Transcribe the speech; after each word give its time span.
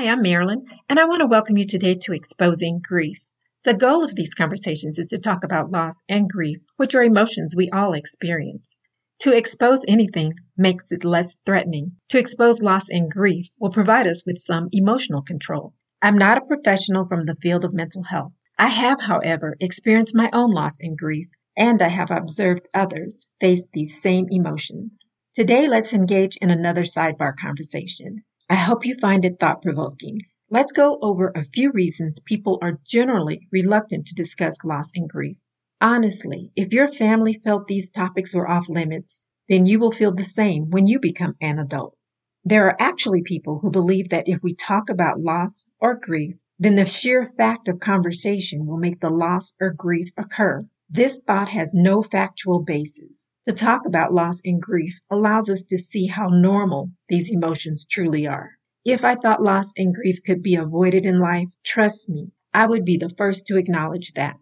Hi, 0.00 0.08
I'm 0.08 0.22
Marilyn, 0.22 0.64
and 0.88 0.98
I 0.98 1.04
want 1.04 1.20
to 1.20 1.26
welcome 1.26 1.58
you 1.58 1.66
today 1.66 1.94
to 1.94 2.14
Exposing 2.14 2.80
Grief. 2.82 3.18
The 3.64 3.74
goal 3.74 4.02
of 4.02 4.14
these 4.14 4.32
conversations 4.32 4.98
is 4.98 5.08
to 5.08 5.18
talk 5.18 5.44
about 5.44 5.70
loss 5.70 6.02
and 6.08 6.26
grief, 6.26 6.56
which 6.78 6.94
are 6.94 7.02
emotions 7.02 7.54
we 7.54 7.68
all 7.68 7.92
experience. 7.92 8.76
To 9.18 9.36
expose 9.36 9.80
anything 9.86 10.32
makes 10.56 10.90
it 10.90 11.04
less 11.04 11.36
threatening. 11.44 11.96
To 12.08 12.18
expose 12.18 12.62
loss 12.62 12.88
and 12.88 13.10
grief 13.10 13.50
will 13.58 13.68
provide 13.68 14.06
us 14.06 14.22
with 14.24 14.38
some 14.38 14.70
emotional 14.72 15.20
control. 15.20 15.74
I'm 16.00 16.16
not 16.16 16.38
a 16.38 16.48
professional 16.48 17.04
from 17.06 17.20
the 17.20 17.36
field 17.42 17.66
of 17.66 17.74
mental 17.74 18.04
health. 18.04 18.32
I 18.58 18.68
have, 18.68 19.02
however, 19.02 19.54
experienced 19.60 20.14
my 20.16 20.30
own 20.32 20.48
loss 20.50 20.80
and 20.80 20.96
grief, 20.96 21.28
and 21.58 21.82
I 21.82 21.88
have 21.88 22.10
observed 22.10 22.68
others 22.72 23.26
face 23.38 23.68
these 23.74 24.00
same 24.00 24.28
emotions. 24.30 25.04
Today, 25.34 25.68
let's 25.68 25.92
engage 25.92 26.38
in 26.38 26.48
another 26.48 26.84
sidebar 26.84 27.36
conversation. 27.36 28.24
I 28.50 28.56
hope 28.56 28.84
you 28.84 28.96
find 28.96 29.24
it 29.24 29.38
thought 29.38 29.62
provoking. 29.62 30.22
Let's 30.50 30.72
go 30.72 30.98
over 31.02 31.30
a 31.36 31.44
few 31.44 31.70
reasons 31.70 32.18
people 32.24 32.58
are 32.60 32.80
generally 32.84 33.46
reluctant 33.52 34.08
to 34.08 34.14
discuss 34.16 34.64
loss 34.64 34.90
and 34.96 35.08
grief. 35.08 35.36
Honestly, 35.80 36.50
if 36.56 36.72
your 36.72 36.88
family 36.88 37.40
felt 37.44 37.68
these 37.68 37.92
topics 37.92 38.34
were 38.34 38.50
off 38.50 38.68
limits, 38.68 39.20
then 39.48 39.66
you 39.66 39.78
will 39.78 39.92
feel 39.92 40.12
the 40.12 40.24
same 40.24 40.68
when 40.70 40.88
you 40.88 40.98
become 40.98 41.36
an 41.40 41.60
adult. 41.60 41.96
There 42.44 42.66
are 42.66 42.76
actually 42.80 43.22
people 43.22 43.60
who 43.60 43.70
believe 43.70 44.08
that 44.08 44.26
if 44.28 44.42
we 44.42 44.56
talk 44.56 44.90
about 44.90 45.20
loss 45.20 45.64
or 45.78 45.94
grief, 45.94 46.34
then 46.58 46.74
the 46.74 46.86
sheer 46.86 47.24
fact 47.24 47.68
of 47.68 47.78
conversation 47.78 48.66
will 48.66 48.78
make 48.78 48.98
the 48.98 49.10
loss 49.10 49.52
or 49.60 49.72
grief 49.72 50.10
occur. 50.16 50.62
This 50.88 51.20
thought 51.24 51.50
has 51.50 51.72
no 51.72 52.02
factual 52.02 52.64
basis. 52.64 53.29
To 53.48 53.54
talk 53.54 53.86
about 53.86 54.12
loss 54.12 54.40
and 54.44 54.60
grief 54.60 55.00
allows 55.10 55.48
us 55.48 55.64
to 55.64 55.78
see 55.78 56.06
how 56.06 56.28
normal 56.28 56.90
these 57.08 57.30
emotions 57.30 57.86
truly 57.86 58.26
are. 58.26 58.50
If 58.84 59.04
I 59.04 59.14
thought 59.14 59.42
loss 59.42 59.72
and 59.78 59.94
grief 59.94 60.18
could 60.24 60.42
be 60.42 60.56
avoided 60.56 61.06
in 61.06 61.18
life, 61.18 61.48
trust 61.64 62.08
me, 62.08 62.32
I 62.52 62.66
would 62.66 62.84
be 62.84 62.98
the 62.98 63.08
first 63.08 63.46
to 63.46 63.56
acknowledge 63.56 64.12
that. 64.12 64.36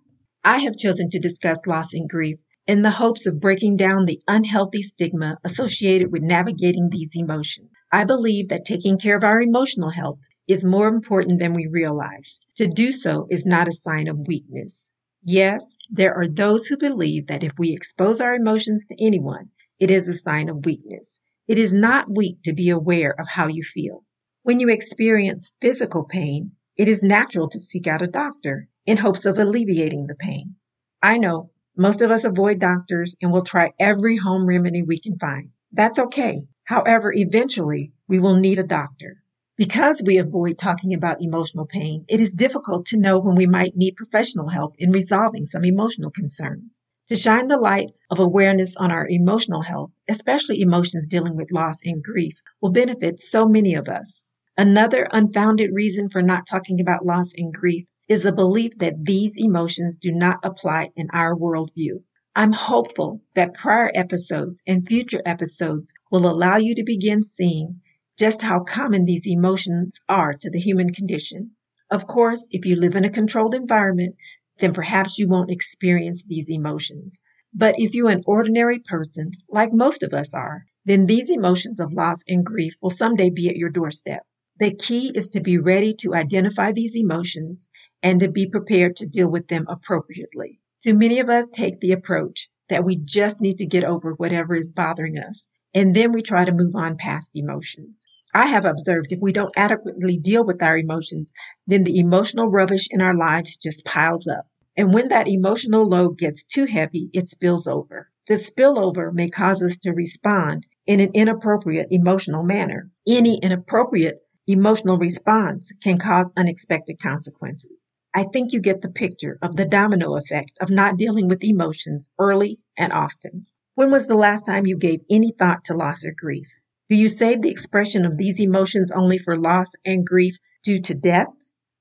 I 0.45 0.59
have 0.59 0.77
chosen 0.77 1.11
to 1.11 1.19
discuss 1.21 1.67
loss 1.67 1.95
and 1.95 2.09
grief 2.09 2.39
in 2.67 2.83
the 2.83 2.91
hopes 2.91 3.25
of 3.25 3.41
breaking 3.41 3.77
down 3.77 4.05
the 4.05 4.21
unhealthy 4.27 4.83
stigma 4.83 5.39
associated 5.45 6.11
with 6.11 6.23
navigating 6.23 6.89
these 6.91 7.13
emotions. 7.15 7.71
I 7.93 8.05
believe 8.05 8.49
that 8.49 8.65
taking 8.65 8.99
care 8.99 9.17
of 9.17 9.25
our 9.25 9.41
emotional 9.41 9.91
health 9.91 10.19
is 10.49 10.65
more 10.65 10.89
important 10.89 11.39
than 11.39 11.55
we 11.55 11.67
realize. 11.67 12.41
To 12.57 12.67
do 12.67 12.91
so 12.91 13.27
is 13.31 13.47
not 13.47 13.69
a 13.69 13.73
sign 13.73 14.09
of 14.09 14.27
weakness. 14.27 14.91
Yes, 15.23 15.77
there 15.91 16.15
are 16.15 16.27
those 16.27 16.67
who 16.67 16.77
believe 16.77 17.27
that 17.29 17.45
if 17.45 17.53
we 17.59 17.73
expose 17.73 18.21
our 18.21 18.35
emotions 18.35 18.85
to 18.87 18.97
anyone, 19.05 19.51
it 19.79 19.91
is 19.91 20.09
a 20.09 20.15
sign 20.15 20.49
of 20.49 20.65
weakness. 20.65 21.21
It 21.47 21.59
is 21.59 21.73
not 21.73 22.15
weak 22.17 22.43
to 22.45 22.53
be 22.53 22.69
aware 22.69 23.15
of 23.21 23.29
how 23.29 23.47
you 23.47 23.63
feel. 23.63 24.05
When 24.43 24.61
you 24.61 24.69
experience 24.69 25.53
physical 25.61 26.05
pain, 26.05 26.53
it 26.77 26.89
is 26.89 27.03
natural 27.03 27.49
to 27.51 27.61
seek 27.61 27.87
out 27.87 28.03
a 28.03 28.07
doctor 28.07 28.69
in 28.87 28.97
hopes 28.97 29.25
of 29.25 29.39
alleviating 29.39 30.07
the 30.07 30.15
pain. 30.17 30.57
I 31.03 31.19
know 31.19 31.51
most 31.77 32.03
of 32.03 32.11
us 32.11 32.25
avoid 32.25 32.59
doctors 32.59 33.15
and 33.23 33.33
will 33.33 33.45
try 33.45 33.73
every 33.79 34.17
home 34.17 34.47
remedy 34.47 34.83
we 34.83 34.99
can 34.99 35.19
find. 35.19 35.51
That's 35.73 35.99
okay. 35.99 36.43
However, 36.65 37.13
eventually 37.15 37.93
we 38.09 38.19
will 38.19 38.37
need 38.37 38.59
a 38.59 38.65
doctor. 38.65 39.23
Because 39.59 40.01
we 40.07 40.19
avoid 40.19 40.57
talking 40.57 40.95
about 40.95 41.21
emotional 41.21 41.67
pain, 41.67 42.05
it 42.09 42.21
is 42.21 42.33
difficult 42.33 42.87
to 42.87 42.97
know 42.97 43.19
when 43.19 43.35
we 43.35 43.49
might 43.49 43.77
need 43.77 43.97
professional 43.97 44.51
help 44.51 44.77
in 44.79 44.93
resolving 44.93 45.47
some 45.47 45.65
emotional 45.65 46.13
concerns. 46.13 46.85
To 47.09 47.17
shine 47.17 47.49
the 47.49 47.57
light 47.57 47.89
of 48.09 48.21
awareness 48.21 48.77
on 48.77 48.93
our 48.93 49.09
emotional 49.09 49.63
health, 49.63 49.91
especially 50.09 50.61
emotions 50.61 51.09
dealing 51.09 51.35
with 51.35 51.51
loss 51.51 51.81
and 51.85 52.05
grief, 52.05 52.41
will 52.63 52.71
benefit 52.71 53.19
so 53.19 53.49
many 53.49 53.75
of 53.75 53.89
us. 53.89 54.23
Another 54.57 55.09
unfounded 55.11 55.71
reason 55.73 56.09
for 56.09 56.23
not 56.23 56.47
talking 56.47 56.81
about 56.81 57.05
loss 57.05 57.33
and 57.37 57.53
grief 57.53 57.85
is 58.07 58.25
a 58.25 58.31
belief 58.31 58.79
that 58.79 59.07
these 59.07 59.35
emotions 59.37 59.97
do 59.97 60.13
not 60.13 60.39
apply 60.45 60.91
in 60.95 61.09
our 61.13 61.35
worldview. 61.35 62.01
I'm 62.37 62.53
hopeful 62.53 63.23
that 63.35 63.55
prior 63.55 63.91
episodes 63.93 64.63
and 64.69 64.87
future 64.87 65.23
episodes 65.27 65.93
will 66.13 66.31
allow 66.31 66.59
you 66.59 66.77
to 66.77 66.85
begin 66.85 67.25
seeing 67.25 67.81
just 68.19 68.43
how 68.43 68.61
common 68.61 69.05
these 69.05 69.27
emotions 69.27 70.01
are 70.09 70.35
to 70.35 70.51
the 70.51 70.61
human 70.61 70.93
condition. 70.93 71.53
Of 71.91 72.07
course, 72.07 72.47
if 72.51 72.67
you 72.67 72.77
live 72.77 72.97
in 72.97 73.05
a 73.05 73.11
controlled 73.11 73.55
environment, 73.55 74.17
then 74.59 74.75
perhaps 74.75 75.19
you 75.19 75.29
won't 75.29 75.51
experience 75.51 76.25
these 76.25 76.51
emotions. 76.51 77.21
But 77.55 77.77
if 77.79 77.95
you're 77.95 78.11
an 78.11 78.23
ordinary 78.27 78.81
person, 78.81 79.33
like 79.49 79.73
most 79.73 80.03
of 80.03 80.13
us 80.13 80.35
are, 80.35 80.65
then 80.85 81.07
these 81.07 81.31
emotions 81.31 81.81
of 81.81 81.93
loss 81.93 82.23
and 82.29 82.45
grief 82.45 82.75
will 82.83 82.91
someday 82.91 83.31
be 83.31 83.49
at 83.49 83.57
your 83.57 83.71
doorstep. 83.71 84.23
The 84.59 84.75
key 84.75 85.13
is 85.15 85.29
to 85.29 85.41
be 85.41 85.57
ready 85.57 85.95
to 86.01 86.15
identify 86.15 86.73
these 86.73 86.97
emotions 86.97 87.69
and 88.03 88.21
to 88.21 88.29
be 88.29 88.49
prepared 88.49 88.97
to 88.97 89.07
deal 89.07 89.31
with 89.31 89.49
them 89.49 89.65
appropriately. 89.69 90.61
Too 90.83 90.95
many 90.95 91.21
of 91.21 91.29
us 91.29 91.51
take 91.51 91.81
the 91.81 91.93
approach 91.93 92.49
that 92.69 92.85
we 92.85 92.97
just 92.97 93.41
need 93.41 93.59
to 93.59 93.67
get 93.67 93.85
over 93.85 94.13
whatever 94.13 94.55
is 94.55 94.69
bothering 94.69 95.19
us, 95.19 95.47
and 95.75 95.95
then 95.95 96.13
we 96.13 96.23
try 96.23 96.45
to 96.45 96.53
move 96.53 96.75
on 96.75 96.97
past 96.97 97.33
emotions. 97.35 98.07
I 98.35 98.47
have 98.47 98.65
observed 98.65 99.09
if 99.11 99.21
we 99.21 99.33
don't 99.33 99.57
adequately 99.57 100.17
deal 100.17 100.45
with 100.45 100.63
our 100.63 100.77
emotions, 100.77 101.33
then 101.67 101.85
the 101.85 101.99
emotional 101.99 102.49
rubbish 102.49 102.87
in 102.91 103.01
our 103.01 103.15
lives 103.15 103.57
just 103.57 103.85
piles 103.85 104.27
up. 104.29 104.47
And 104.77 104.95
when 104.95 105.09
that 105.09 105.29
emotional 105.29 105.89
load 105.89 106.19
gets 106.19 106.45
too 106.45 106.67
heavy, 106.67 107.11
it 107.13 107.27
spills 107.27 107.67
over. 107.67 108.11
The 108.29 108.35
spillover 108.35 109.13
may 109.13 109.31
cause 109.31 109.63
us 109.63 109.79
to 109.79 109.93
respond 109.93 110.67
in 110.87 111.01
an 111.01 111.11
inappropriate 111.15 111.89
emotional 111.91 112.43
manner. 112.43 112.91
Any 113.07 113.39
inappropriate 113.39 114.21
emotional 114.47 114.99
response 114.99 115.73
can 115.83 115.99
cause 115.99 116.33
unexpected 116.37 117.01
consequences. 117.01 117.91
I 118.15 118.25
think 118.25 118.53
you 118.53 118.61
get 118.61 118.83
the 118.83 118.91
picture 118.91 119.39
of 119.43 119.57
the 119.57 119.65
domino 119.65 120.17
effect 120.17 120.53
of 120.61 120.71
not 120.71 120.97
dealing 120.97 121.29
with 121.29 121.45
emotions 121.45 122.11
early 122.19 122.59
and 122.77 122.93
often. 122.93 123.47
When 123.79 123.93
was 123.93 124.09
the 124.09 124.17
last 124.17 124.45
time 124.45 124.67
you 124.67 124.77
gave 124.77 125.03
any 125.09 125.31
thought 125.31 125.63
to 125.67 125.73
loss 125.73 126.05
or 126.05 126.11
grief? 126.11 126.49
Do 126.91 126.97
you 126.97 127.09
save 127.09 127.43
the 127.43 127.49
expression 127.49 128.05
of 128.05 128.17
these 128.17 128.41
emotions 128.41 128.91
only 128.91 129.19
for 129.19 129.39
loss 129.39 129.71
and 129.85 130.05
grief 130.05 130.37
due 130.65 130.81
to 130.81 130.97
death? 130.97 131.29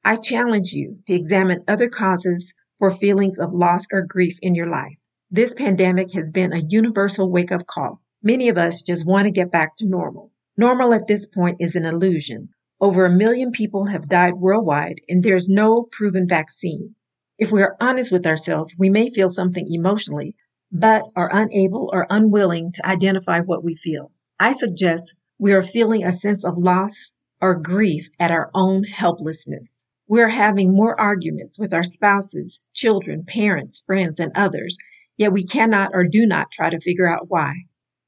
I 0.06 0.18
challenge 0.18 0.74
you 0.74 1.00
to 1.08 1.16
examine 1.16 1.64
other 1.68 1.90
causes 1.90 2.54
for 2.78 2.92
feelings 2.92 3.40
of 3.40 3.52
loss 3.52 3.88
or 3.92 4.04
grief 4.04 4.38
in 4.44 4.54
your 4.54 4.70
life. 4.70 4.94
This 5.32 5.56
pandemic 5.56 6.14
has 6.14 6.30
been 6.30 6.54
a 6.54 6.62
universal 6.70 7.32
wake 7.32 7.52
up 7.52 7.66
call. 7.66 8.04
Many 8.22 8.48
of 8.48 8.60
us 8.60 8.84
just 8.84 9.08
want 9.08 9.26
to 9.26 9.32
get 9.32 9.52
back 9.52 9.76
to 9.78 9.90
normal. 9.90 10.32
Normal 10.56 10.94
at 10.94 11.08
this 11.08 11.26
point 11.26 11.58
is 11.60 11.76
an 11.76 11.86
illusion. 11.86 12.50
Over 12.80 13.06
a 13.06 13.12
million 13.12 13.50
people 13.50 13.88
have 13.88 14.08
died 14.08 14.36
worldwide, 14.36 15.02
and 15.10 15.24
there's 15.24 15.50
no 15.50 15.88
proven 15.92 16.28
vaccine. 16.28 16.94
If 17.40 17.52
we 17.52 17.64
are 17.64 17.76
honest 17.82 18.12
with 18.12 18.28
ourselves, 18.28 18.76
we 18.78 18.92
may 18.92 19.10
feel 19.10 19.34
something 19.34 19.68
emotionally, 19.68 20.36
but 20.72 21.04
are 21.16 21.30
unable 21.32 21.90
or 21.94 22.08
unwilling 22.10 22.72
to 22.74 22.86
identify 22.86 23.40
what 23.40 23.64
we 23.64 23.76
feel. 23.76 24.12
I 24.40 24.54
suggest 24.54 25.16
we 25.40 25.54
are 25.54 25.64
feeling 25.64 26.04
a 26.04 26.12
sense 26.12 26.44
of 26.44 26.58
loss 26.58 27.12
or 27.42 27.56
grief 27.56 28.10
at 28.20 28.32
our 28.32 28.50
own 28.54 28.84
helplessness. 28.84 29.86
We 30.10 30.22
are 30.22 30.30
having 30.30 30.74
more 30.74 31.00
arguments 31.00 31.60
with 31.60 31.74
our 31.74 31.84
spouses, 31.84 32.60
children, 32.74 33.24
parents, 33.28 33.84
friends, 33.86 34.20
and 34.20 34.32
others, 34.36 34.78
yet 35.18 35.34
we 35.34 35.46
cannot 35.46 35.92
or 35.94 36.06
do 36.06 36.26
not 36.26 36.52
try 36.52 36.70
to 36.70 36.80
figure 36.80 37.08
out 37.08 37.30
why. 37.30 37.54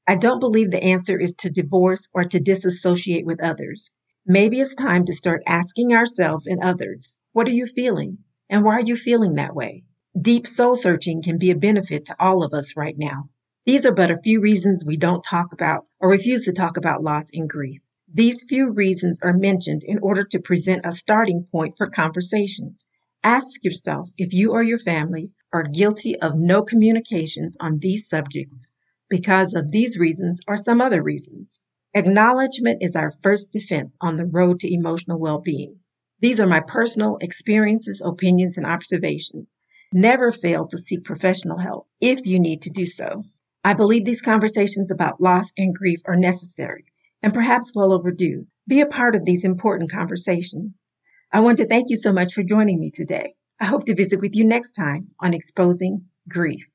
I 0.06 0.16
don't 0.16 0.40
believe 0.40 0.70
the 0.70 0.82
answer 0.82 1.18
is 1.18 1.34
to 1.34 1.50
divorce 1.50 2.08
or 2.12 2.24
to 2.24 2.40
disassociate 2.40 3.26
with 3.26 3.42
others. 3.42 3.90
Maybe 4.26 4.60
it's 4.60 4.74
time 4.74 5.04
to 5.06 5.12
start 5.12 5.42
asking 5.46 5.92
ourselves 5.92 6.46
and 6.46 6.62
others, 6.62 7.12
what 7.32 7.48
are 7.48 7.52
you 7.52 7.66
feeling? 7.66 8.18
And 8.48 8.64
why 8.64 8.74
are 8.74 8.84
you 8.84 8.96
feeling 8.96 9.34
that 9.34 9.54
way? 9.54 9.84
Deep 10.20 10.44
soul 10.44 10.74
searching 10.74 11.22
can 11.22 11.38
be 11.38 11.52
a 11.52 11.56
benefit 11.56 12.04
to 12.04 12.16
all 12.18 12.42
of 12.42 12.52
us 12.52 12.76
right 12.76 12.98
now. 12.98 13.30
These 13.64 13.86
are 13.86 13.94
but 13.94 14.10
a 14.10 14.20
few 14.20 14.40
reasons 14.40 14.84
we 14.84 14.96
don't 14.96 15.22
talk 15.22 15.52
about 15.52 15.86
or 16.00 16.10
refuse 16.10 16.44
to 16.46 16.52
talk 16.52 16.76
about 16.76 17.04
loss 17.04 17.26
and 17.32 17.48
grief. 17.48 17.80
These 18.12 18.44
few 18.48 18.72
reasons 18.72 19.20
are 19.22 19.32
mentioned 19.32 19.82
in 19.84 20.00
order 20.00 20.24
to 20.24 20.40
present 20.40 20.84
a 20.84 20.90
starting 20.90 21.46
point 21.52 21.76
for 21.78 21.88
conversations. 21.88 22.86
Ask 23.22 23.62
yourself 23.62 24.10
if 24.18 24.32
you 24.32 24.50
or 24.50 24.64
your 24.64 24.80
family 24.80 25.30
are 25.52 25.62
guilty 25.62 26.20
of 26.20 26.34
no 26.34 26.64
communications 26.64 27.56
on 27.60 27.78
these 27.78 28.08
subjects 28.08 28.66
because 29.08 29.54
of 29.54 29.70
these 29.70 29.96
reasons 29.96 30.40
or 30.48 30.56
some 30.56 30.80
other 30.80 31.04
reasons. 31.04 31.60
Acknowledgement 31.94 32.82
is 32.82 32.96
our 32.96 33.12
first 33.22 33.52
defense 33.52 33.96
on 34.00 34.16
the 34.16 34.26
road 34.26 34.58
to 34.58 34.74
emotional 34.74 35.20
well-being. 35.20 35.76
These 36.18 36.40
are 36.40 36.48
my 36.48 36.60
personal 36.60 37.16
experiences, 37.20 38.02
opinions, 38.04 38.56
and 38.56 38.66
observations. 38.66 39.54
Never 39.92 40.30
fail 40.30 40.66
to 40.68 40.78
seek 40.78 41.04
professional 41.04 41.58
help 41.58 41.88
if 42.00 42.24
you 42.24 42.38
need 42.38 42.62
to 42.62 42.70
do 42.70 42.86
so. 42.86 43.24
I 43.64 43.74
believe 43.74 44.04
these 44.04 44.22
conversations 44.22 44.90
about 44.90 45.20
loss 45.20 45.50
and 45.58 45.74
grief 45.74 46.00
are 46.06 46.16
necessary 46.16 46.84
and 47.22 47.34
perhaps 47.34 47.72
well 47.74 47.92
overdue. 47.92 48.46
Be 48.68 48.80
a 48.80 48.86
part 48.86 49.16
of 49.16 49.24
these 49.24 49.44
important 49.44 49.90
conversations. 49.90 50.84
I 51.32 51.40
want 51.40 51.58
to 51.58 51.66
thank 51.66 51.90
you 51.90 51.96
so 51.96 52.12
much 52.12 52.32
for 52.32 52.44
joining 52.44 52.78
me 52.78 52.90
today. 52.90 53.34
I 53.60 53.66
hope 53.66 53.84
to 53.86 53.94
visit 53.96 54.20
with 54.20 54.36
you 54.36 54.44
next 54.44 54.72
time 54.72 55.08
on 55.20 55.34
Exposing 55.34 56.06
Grief. 56.28 56.69